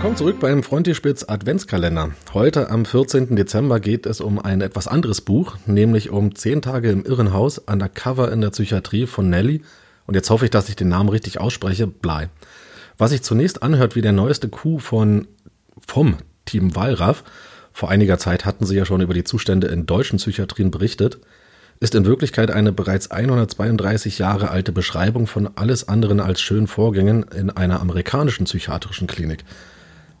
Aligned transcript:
Willkommen 0.00 0.16
zurück 0.16 0.40
beim 0.40 0.62
Frontispitz 0.62 1.26
Adventskalender. 1.28 2.12
Heute 2.32 2.70
am 2.70 2.86
14. 2.86 3.36
Dezember 3.36 3.80
geht 3.80 4.06
es 4.06 4.22
um 4.22 4.38
ein 4.38 4.62
etwas 4.62 4.88
anderes 4.88 5.20
Buch, 5.20 5.58
nämlich 5.66 6.08
um 6.08 6.34
10 6.34 6.62
Tage 6.62 6.90
im 6.90 7.04
Irrenhaus 7.04 7.58
Undercover 7.58 8.32
in 8.32 8.40
der 8.40 8.48
Psychiatrie 8.48 9.06
von 9.06 9.28
Nelly. 9.28 9.60
Und 10.06 10.14
jetzt 10.14 10.30
hoffe 10.30 10.46
ich, 10.46 10.50
dass 10.50 10.70
ich 10.70 10.76
den 10.76 10.88
Namen 10.88 11.10
richtig 11.10 11.38
ausspreche, 11.38 11.86
Blei. 11.86 12.30
Was 12.96 13.10
sich 13.10 13.20
zunächst 13.20 13.62
anhört 13.62 13.94
wie 13.94 14.00
der 14.00 14.12
neueste 14.12 14.48
Coup 14.48 14.80
von, 14.80 15.28
vom 15.86 16.16
Team 16.46 16.74
Wallraff, 16.74 17.22
vor 17.74 17.90
einiger 17.90 18.16
Zeit 18.16 18.46
hatten 18.46 18.64
sie 18.64 18.76
ja 18.76 18.86
schon 18.86 19.02
über 19.02 19.12
die 19.12 19.24
Zustände 19.24 19.66
in 19.66 19.84
deutschen 19.84 20.16
Psychiatrien 20.16 20.70
berichtet, 20.70 21.18
ist 21.78 21.94
in 21.94 22.06
Wirklichkeit 22.06 22.50
eine 22.50 22.72
bereits 22.72 23.10
132 23.10 24.18
Jahre 24.18 24.50
alte 24.50 24.72
Beschreibung 24.72 25.26
von 25.26 25.50
alles 25.56 25.88
anderen 25.88 26.20
als 26.20 26.40
schönen 26.40 26.68
Vorgängen 26.68 27.24
in 27.36 27.50
einer 27.50 27.80
amerikanischen 27.82 28.46
psychiatrischen 28.46 29.06
Klinik. 29.06 29.44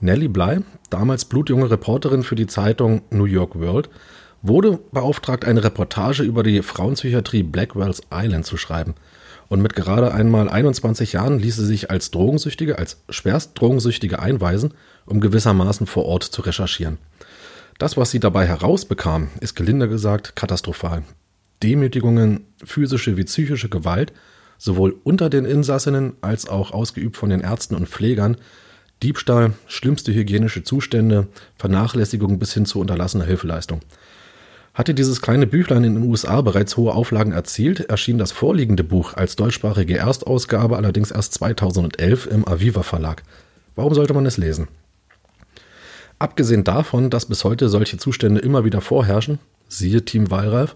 Nellie 0.00 0.28
Bly, 0.28 0.60
damals 0.90 1.24
blutjunge 1.24 1.70
Reporterin 1.70 2.22
für 2.22 2.36
die 2.36 2.46
Zeitung 2.46 3.02
New 3.10 3.24
York 3.24 3.58
World, 3.58 3.90
wurde 4.42 4.78
beauftragt, 4.92 5.44
eine 5.44 5.64
Reportage 5.64 6.22
über 6.22 6.44
die 6.44 6.62
Frauenpsychiatrie 6.62 7.42
Blackwell's 7.42 8.02
Island 8.12 8.46
zu 8.46 8.56
schreiben. 8.56 8.94
Und 9.48 9.60
mit 9.60 9.74
gerade 9.74 10.14
einmal 10.14 10.48
21 10.48 11.14
Jahren 11.14 11.40
ließ 11.40 11.56
sie 11.56 11.66
sich 11.66 11.90
als 11.90 12.12
Drogensüchtige, 12.12 12.78
als 12.78 13.02
schwerst 13.08 13.60
Drogensüchtige 13.60 14.20
einweisen, 14.20 14.74
um 15.04 15.20
gewissermaßen 15.20 15.88
vor 15.88 16.04
Ort 16.04 16.22
zu 16.22 16.42
recherchieren. 16.42 16.98
Das, 17.78 17.96
was 17.96 18.12
sie 18.12 18.20
dabei 18.20 18.46
herausbekam, 18.46 19.30
ist 19.40 19.56
gelinde 19.56 19.88
gesagt 19.88 20.36
katastrophal. 20.36 21.02
Demütigungen, 21.62 22.46
physische 22.62 23.16
wie 23.16 23.24
psychische 23.24 23.68
Gewalt, 23.68 24.12
sowohl 24.58 24.96
unter 25.02 25.28
den 25.28 25.44
Insassinnen 25.44 26.12
als 26.20 26.48
auch 26.48 26.72
ausgeübt 26.72 27.16
von 27.16 27.30
den 27.30 27.40
Ärzten 27.40 27.74
und 27.74 27.88
Pflegern, 27.88 28.36
Diebstahl, 29.02 29.52
schlimmste 29.68 30.12
hygienische 30.12 30.64
Zustände, 30.64 31.28
Vernachlässigung 31.56 32.38
bis 32.38 32.52
hin 32.52 32.66
zu 32.66 32.80
unterlassener 32.80 33.24
Hilfeleistung. 33.24 33.80
Hatte 34.74 34.94
dieses 34.94 35.22
kleine 35.22 35.46
Büchlein 35.46 35.84
in 35.84 35.94
den 35.94 36.04
USA 36.04 36.40
bereits 36.40 36.76
hohe 36.76 36.92
Auflagen 36.92 37.32
erzielt, 37.32 37.80
erschien 37.80 38.18
das 38.18 38.32
vorliegende 38.32 38.84
Buch 38.84 39.14
als 39.14 39.36
deutschsprachige 39.36 39.98
Erstausgabe 39.98 40.76
allerdings 40.76 41.10
erst 41.10 41.34
2011 41.34 42.26
im 42.26 42.46
Aviva 42.46 42.82
Verlag. 42.82 43.22
Warum 43.76 43.94
sollte 43.94 44.14
man 44.14 44.26
es 44.26 44.36
lesen? 44.36 44.68
Abgesehen 46.18 46.64
davon, 46.64 47.10
dass 47.10 47.26
bis 47.26 47.44
heute 47.44 47.68
solche 47.68 47.98
Zustände 47.98 48.40
immer 48.40 48.64
wieder 48.64 48.80
vorherrschen, 48.80 49.38
siehe 49.68 50.04
Team 50.04 50.30
Wallreif, 50.32 50.74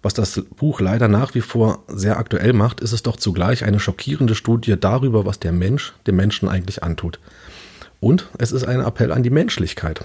was 0.00 0.14
das 0.14 0.42
Buch 0.56 0.80
leider 0.80 1.08
nach 1.08 1.34
wie 1.34 1.40
vor 1.40 1.84
sehr 1.88 2.18
aktuell 2.18 2.52
macht, 2.54 2.80
ist 2.80 2.92
es 2.92 3.02
doch 3.02 3.16
zugleich 3.16 3.64
eine 3.64 3.80
schockierende 3.80 4.34
Studie 4.34 4.76
darüber, 4.78 5.26
was 5.26 5.40
der 5.40 5.52
Mensch 5.52 5.92
dem 6.06 6.16
Menschen 6.16 6.48
eigentlich 6.48 6.82
antut. 6.82 7.18
Und 8.00 8.28
es 8.38 8.52
ist 8.52 8.64
ein 8.64 8.80
Appell 8.80 9.12
an 9.12 9.22
die 9.22 9.30
Menschlichkeit. 9.30 10.04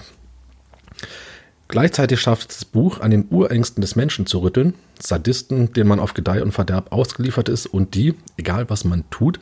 Gleichzeitig 1.68 2.20
schafft 2.20 2.50
das 2.50 2.64
Buch 2.64 3.00
an 3.00 3.10
den 3.10 3.26
Urängsten 3.30 3.80
des 3.80 3.96
Menschen 3.96 4.26
zu 4.26 4.40
rütteln, 4.40 4.74
Sadisten, 5.00 5.72
denen 5.72 5.88
man 5.88 6.00
auf 6.00 6.14
Gedeih 6.14 6.42
und 6.42 6.52
Verderb 6.52 6.92
ausgeliefert 6.92 7.48
ist 7.48 7.66
und 7.66 7.94
die, 7.94 8.14
egal 8.36 8.68
was 8.68 8.84
man 8.84 9.04
tut, 9.10 9.40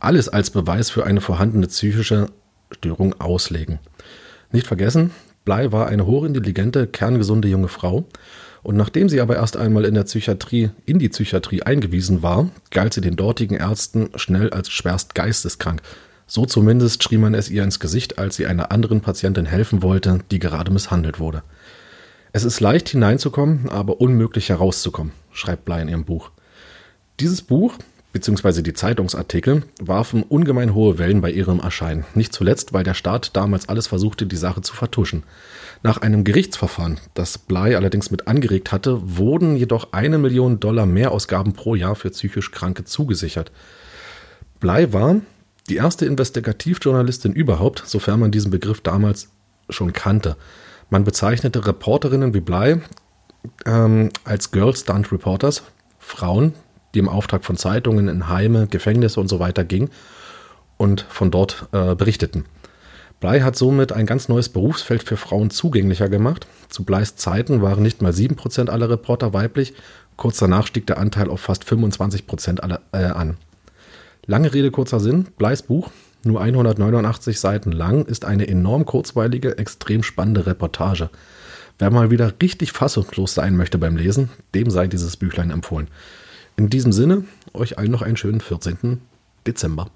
alles 0.00 0.28
als 0.28 0.50
Beweis 0.50 0.90
für 0.90 1.04
eine 1.04 1.20
vorhandene 1.20 1.66
psychische 1.66 2.28
Störung 2.70 3.20
auslegen. 3.20 3.78
Nicht 4.50 4.66
vergessen, 4.66 5.10
Blei 5.44 5.72
war 5.72 5.86
eine 5.86 6.06
hochintelligente, 6.06 6.86
kerngesunde 6.86 7.48
junge 7.48 7.68
Frau 7.68 8.04
und 8.62 8.76
nachdem 8.76 9.08
sie 9.08 9.20
aber 9.20 9.36
erst 9.36 9.56
einmal 9.56 9.84
in 9.84 9.94
der 9.94 10.04
Psychiatrie, 10.04 10.70
in 10.84 10.98
die 10.98 11.08
Psychiatrie 11.08 11.62
eingewiesen 11.62 12.22
war, 12.22 12.50
galt 12.70 12.94
sie 12.94 13.00
den 13.00 13.16
dortigen 13.16 13.56
Ärzten 13.56 14.10
schnell 14.16 14.50
als 14.50 14.70
schwerst 14.70 15.14
geisteskrank, 15.14 15.82
so 16.28 16.46
zumindest 16.46 17.02
schrie 17.02 17.18
man 17.18 17.34
es 17.34 17.50
ihr 17.50 17.64
ins 17.64 17.80
Gesicht, 17.80 18.18
als 18.18 18.36
sie 18.36 18.46
einer 18.46 18.70
anderen 18.70 19.00
Patientin 19.00 19.46
helfen 19.46 19.82
wollte, 19.82 20.20
die 20.30 20.38
gerade 20.38 20.70
misshandelt 20.70 21.18
wurde. 21.18 21.42
Es 22.32 22.44
ist 22.44 22.60
leicht 22.60 22.90
hineinzukommen, 22.90 23.70
aber 23.70 24.00
unmöglich 24.00 24.50
herauszukommen, 24.50 25.12
schreibt 25.32 25.64
Blei 25.64 25.80
in 25.82 25.88
ihrem 25.88 26.04
Buch. 26.04 26.30
Dieses 27.18 27.40
Buch, 27.40 27.74
beziehungsweise 28.12 28.62
die 28.62 28.74
Zeitungsartikel, 28.74 29.62
warfen 29.80 30.22
ungemein 30.22 30.74
hohe 30.74 30.98
Wellen 30.98 31.22
bei 31.22 31.30
ihrem 31.30 31.60
Erscheinen. 31.60 32.04
Nicht 32.14 32.34
zuletzt, 32.34 32.74
weil 32.74 32.84
der 32.84 32.94
Staat 32.94 33.34
damals 33.34 33.70
alles 33.70 33.86
versuchte, 33.86 34.26
die 34.26 34.36
Sache 34.36 34.60
zu 34.60 34.74
vertuschen. 34.74 35.22
Nach 35.82 35.96
einem 35.96 36.24
Gerichtsverfahren, 36.24 36.98
das 37.14 37.38
Blei 37.38 37.74
allerdings 37.74 38.10
mit 38.10 38.28
angeregt 38.28 38.70
hatte, 38.70 39.16
wurden 39.16 39.56
jedoch 39.56 39.92
eine 39.92 40.18
Million 40.18 40.60
Dollar 40.60 40.84
Mehrausgaben 40.84 41.54
pro 41.54 41.74
Jahr 41.74 41.94
für 41.94 42.10
psychisch 42.10 42.50
Kranke 42.50 42.84
zugesichert. 42.84 43.50
Blei 44.60 44.92
war, 44.92 45.16
die 45.68 45.76
erste 45.76 46.06
Investigativjournalistin 46.06 47.32
überhaupt, 47.32 47.82
sofern 47.86 48.20
man 48.20 48.30
diesen 48.30 48.50
Begriff 48.50 48.80
damals 48.80 49.28
schon 49.68 49.92
kannte. 49.92 50.36
Man 50.90 51.04
bezeichnete 51.04 51.66
Reporterinnen 51.66 52.34
wie 52.34 52.40
Bly 52.40 52.80
ähm, 53.66 54.10
als 54.24 54.50
Girl 54.50 54.74
Stunt 54.74 55.12
Reporters, 55.12 55.62
Frauen, 55.98 56.54
die 56.94 56.98
im 56.98 57.08
Auftrag 57.08 57.44
von 57.44 57.56
Zeitungen 57.56 58.08
in 58.08 58.28
Heime, 58.28 58.66
Gefängnisse 58.66 59.20
und 59.20 59.28
so 59.28 59.38
weiter 59.40 59.64
gingen 59.64 59.90
und 60.78 61.02
von 61.08 61.30
dort 61.30 61.68
äh, 61.72 61.94
berichteten. 61.94 62.46
Blei 63.20 63.40
hat 63.40 63.56
somit 63.56 63.92
ein 63.92 64.06
ganz 64.06 64.28
neues 64.28 64.48
Berufsfeld 64.48 65.02
für 65.02 65.16
Frauen 65.16 65.50
zugänglicher 65.50 66.08
gemacht. 66.08 66.46
Zu 66.68 66.84
Bleis 66.84 67.16
Zeiten 67.16 67.62
waren 67.62 67.82
nicht 67.82 68.00
mal 68.00 68.12
7% 68.12 68.68
aller 68.70 68.88
Reporter 68.88 69.32
weiblich, 69.32 69.74
kurz 70.16 70.38
danach 70.38 70.68
stieg 70.68 70.86
der 70.86 70.98
Anteil 70.98 71.28
auf 71.28 71.40
fast 71.40 71.64
25% 71.64 72.60
aller, 72.60 72.80
äh, 72.92 73.04
an. 73.04 73.36
Lange 74.30 74.52
Rede, 74.52 74.70
kurzer 74.70 75.00
Sinn. 75.00 75.26
Bleis 75.38 75.62
Buch, 75.62 75.90
nur 76.22 76.42
189 76.42 77.40
Seiten 77.40 77.72
lang, 77.72 78.04
ist 78.04 78.26
eine 78.26 78.46
enorm 78.46 78.84
kurzweilige, 78.84 79.56
extrem 79.56 80.02
spannende 80.02 80.44
Reportage. 80.44 81.08
Wer 81.78 81.90
mal 81.90 82.10
wieder 82.10 82.34
richtig 82.42 82.72
fassungslos 82.72 83.32
sein 83.32 83.56
möchte 83.56 83.78
beim 83.78 83.96
Lesen, 83.96 84.28
dem 84.54 84.68
sei 84.68 84.86
dieses 84.86 85.16
Büchlein 85.16 85.50
empfohlen. 85.50 85.88
In 86.58 86.68
diesem 86.68 86.92
Sinne, 86.92 87.24
euch 87.54 87.78
allen 87.78 87.90
noch 87.90 88.02
einen 88.02 88.18
schönen 88.18 88.42
14. 88.42 89.00
Dezember. 89.46 89.88